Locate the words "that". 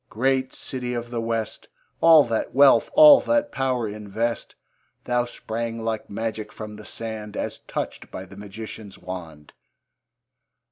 2.23-2.55, 3.21-3.51